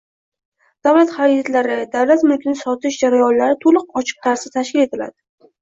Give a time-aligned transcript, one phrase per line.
[0.87, 5.17] Davlat xaridlari, davlat mulkini sotish jarayonlari to‘liq ochiq tarzda tashkil etiladi